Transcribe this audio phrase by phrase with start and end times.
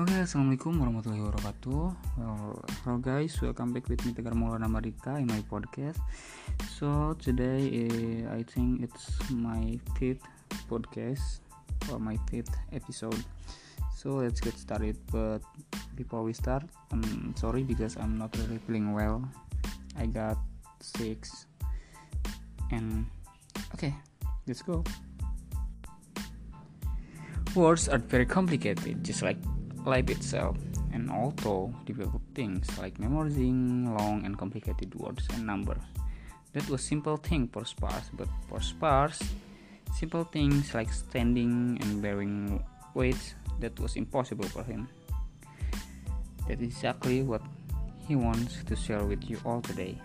[0.00, 1.92] Oke, okay, assalamualaikum warahmatullahi wabarakatuh.
[2.16, 2.56] Well,
[2.88, 6.00] hello guys, welcome back with me Tegar Maulana Marika in my podcast.
[6.72, 10.24] So today, uh, I think it's my fifth
[10.72, 11.44] podcast
[11.92, 13.20] or my fifth episode.
[13.92, 14.96] So let's get started.
[15.12, 15.44] But
[16.00, 16.64] before we start,
[16.96, 19.20] I'm sorry because I'm not really feeling well.
[20.00, 20.40] I got
[20.80, 21.28] sick,
[22.72, 23.04] and
[23.76, 23.92] okay,
[24.48, 24.80] let's go.
[27.52, 29.36] Words are very complicated, just like
[29.84, 30.56] life itself,
[30.92, 35.82] and also difficult things like memorizing long and complicated words and numbers.
[36.52, 39.22] That was simple thing for Sparsh, but for Sparsh,
[39.94, 42.62] simple things like standing and bearing
[42.94, 44.88] weights that was impossible for him.
[46.48, 47.42] That is exactly what
[48.08, 49.96] he wants to share with you all today.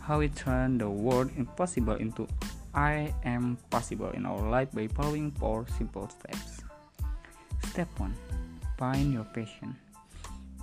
[0.00, 2.26] How he turned the word impossible into
[2.74, 6.62] I am possible in our life by following four simple steps.
[7.64, 8.14] Step 1
[8.76, 9.76] Find your passion.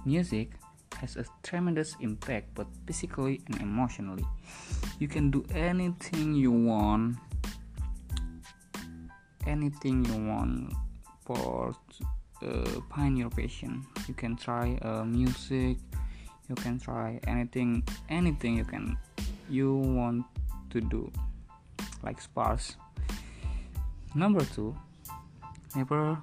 [0.06, 0.52] Music
[1.00, 4.26] has a tremendous impact both physically and emotionally.
[5.00, 7.18] You can do anything you want,
[9.48, 10.74] anything you want
[11.26, 11.76] for
[12.44, 13.86] uh, find your passion.
[14.08, 15.78] You can try uh, music,
[16.50, 18.98] you can try anything, anything you can
[19.50, 20.26] you want
[20.70, 21.12] to do
[22.04, 22.76] like sports.
[24.16, 24.76] Number two,
[25.76, 26.18] never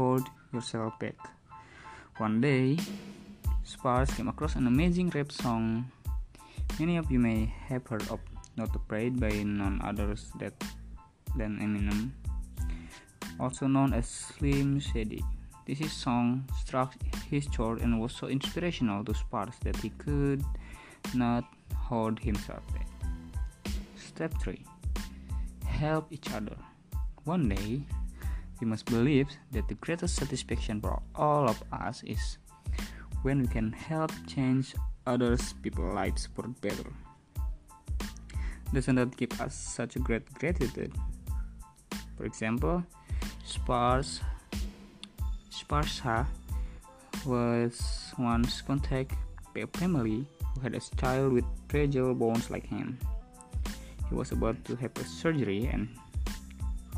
[0.00, 0.24] hold
[0.56, 1.12] yourself back.
[2.16, 2.78] One day,
[3.68, 5.92] Sparsh came across an amazing rap song.
[6.80, 8.18] Many of you may have heard of
[8.56, 10.56] Not Afraid by none others that,
[11.36, 12.16] than Eminem,
[13.38, 15.22] also known as Slim Shady.
[15.68, 16.96] This song struck
[17.28, 20.42] his chord and was so inspirational to Sparsh that he could
[21.12, 21.44] not
[21.76, 22.88] hold himself back.
[24.00, 24.64] Step 3
[25.66, 26.56] help each other.
[27.24, 27.84] One day,
[28.60, 32.38] we must believe that the greatest satisfaction for all of us is
[33.22, 34.74] when we can help change
[35.06, 36.92] others people's lives for better.
[38.72, 40.94] Doesn't that give us such a great gratitude?
[42.16, 42.84] For example,
[43.46, 44.20] Sparsh
[45.50, 46.26] Sparsa
[47.26, 49.14] was once contact
[49.56, 50.24] a family
[50.54, 52.98] who had a child with fragile bones like him
[54.10, 55.88] he was about to have a surgery and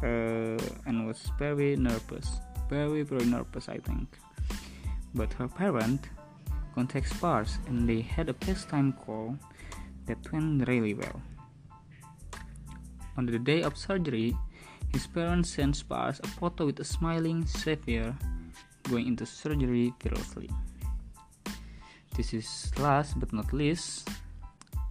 [0.02, 4.18] uh, and was very nervous very very nervous i think
[5.14, 6.08] but her parent
[6.74, 9.36] contact Sparsh and they had a FaceTime call
[10.06, 11.20] that went really well.
[13.16, 14.36] On the day of surgery,
[14.92, 18.16] his parents sent Sparsh a photo with a smiling Xavier
[18.88, 20.50] going into surgery fearlessly.
[22.16, 24.08] This is last but not least,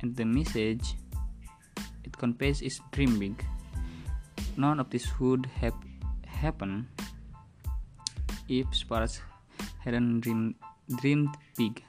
[0.01, 0.95] and the message
[2.03, 3.45] it conveys is dream big.
[4.57, 5.73] None of this would have
[6.27, 6.87] happened
[8.47, 9.19] if Sparsh
[9.79, 10.55] hadn't dreamed,
[10.99, 11.83] dreamed big.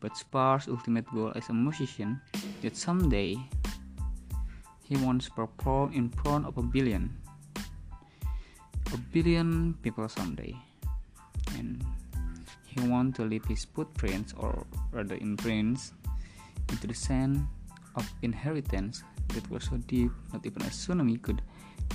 [0.00, 2.20] But Sparsh's ultimate goal as a musician
[2.62, 3.38] that someday
[4.84, 7.10] he wants to perform in front of a billion
[8.92, 10.54] a billion people someday
[11.56, 11.82] and
[12.66, 15.92] he wants to leave his footprints or rather imprints
[16.68, 17.46] into the sand
[17.96, 21.42] of inheritance that was so deep not even a tsunami could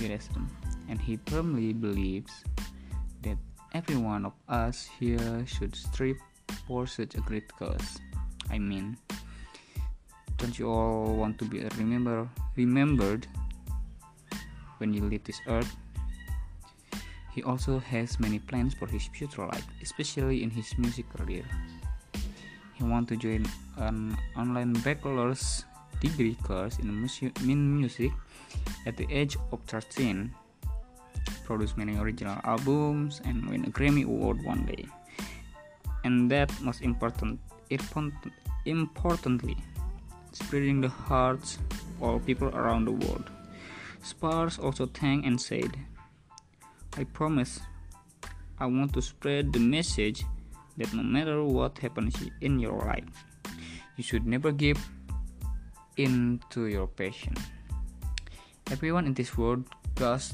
[0.00, 0.28] erase.
[0.36, 0.50] Um,
[0.88, 2.32] and he firmly believes
[3.22, 3.38] that
[3.72, 6.18] every one of us here should strive
[6.66, 8.00] for such a great cause.
[8.50, 8.96] I mean,
[10.36, 13.26] don't you all want to be remember remembered
[14.78, 15.70] when you leave this earth?
[17.30, 21.44] He also has many plans for his future life, especially in his music career.
[22.74, 23.46] He wants to join
[23.76, 25.64] an online bachelor's
[26.00, 28.12] degree course in, music
[28.86, 30.34] at the age of 13,
[31.44, 34.86] produced many original albums, and win a Grammy Award one day.
[36.04, 37.38] And that most important,
[38.64, 39.56] importantly,
[40.32, 43.30] spreading the hearts of all people around the world.
[44.02, 45.76] Sparsh also thanked and said,
[46.96, 47.60] I promise
[48.58, 50.24] I want to spread the message
[50.76, 53.24] that no matter what happens in your life,
[53.96, 54.78] you should never give
[56.04, 57.34] into your passion.
[58.72, 59.64] Everyone in this world
[59.96, 60.32] goes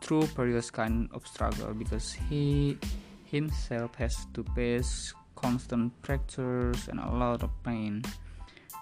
[0.00, 2.78] through various kind of struggle because he
[3.24, 8.02] himself has to face constant fractures and a lot of pain.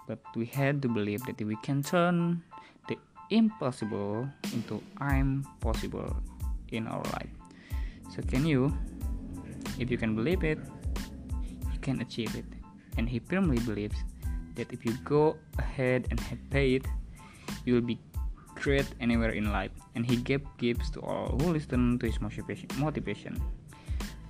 [0.07, 2.43] But we had to believe that we can turn
[2.89, 2.99] the
[3.31, 6.13] impossible into I'm possible
[6.69, 7.33] in our life.
[8.15, 8.77] So can you?
[9.79, 10.59] If you can believe it,
[11.73, 12.45] you can achieve it.
[12.99, 13.97] And he firmly believes
[14.55, 16.87] that if you go ahead and have faith,
[17.65, 17.99] you will be
[18.57, 19.73] great anywhere in life.
[19.95, 23.37] And he gave gifts to all who listen to his motivation.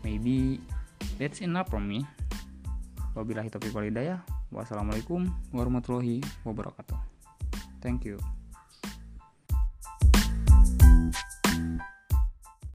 [0.05, 0.61] Maybe
[1.19, 2.07] that's enough from me
[3.13, 6.97] wabillahi taufiq walhidayah wassalamualaikum warahmatullahi wabarakatuh
[7.85, 8.17] thank you